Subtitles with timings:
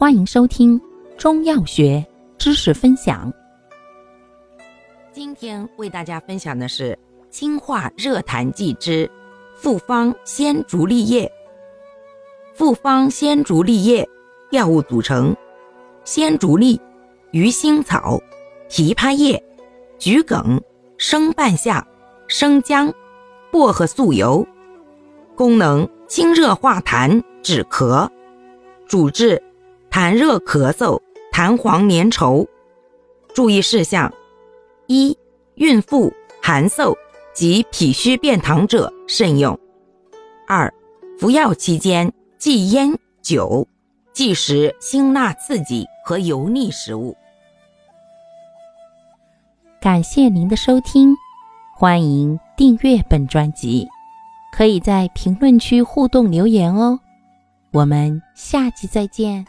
[0.00, 0.80] 欢迎收听
[1.16, 2.06] 中药学
[2.38, 3.32] 知识分享。
[5.10, 6.96] 今天为大家分享的是
[7.30, 9.10] 清化热痰剂之
[9.56, 11.28] 复方鲜竹沥液。
[12.54, 14.08] 复方鲜竹沥液
[14.52, 15.34] 药物组成：
[16.04, 16.78] 鲜竹沥、
[17.32, 18.22] 鱼腥草、
[18.68, 19.42] 枇杷叶、
[19.98, 20.62] 桔梗、
[20.96, 21.84] 生半夏、
[22.28, 22.94] 生姜、
[23.50, 24.46] 薄荷素油。
[25.34, 28.08] 功能：清热化痰，止咳。
[28.86, 29.42] 主治。
[30.00, 31.00] 痰热咳嗽、
[31.32, 32.46] 痰黄粘稠。
[33.34, 34.14] 注意事项：
[34.86, 35.18] 一、
[35.56, 36.94] 孕妇、寒嗽
[37.34, 39.58] 及脾虚便溏者慎用；
[40.46, 40.72] 二、
[41.18, 43.66] 服药期间忌烟酒，
[44.12, 47.16] 忌食辛辣刺激和油腻食物。
[49.80, 51.12] 感谢您的收听，
[51.76, 53.88] 欢迎订阅本专辑，
[54.52, 57.00] 可以在评论区互动留言哦。
[57.72, 59.44] 我们下期再见。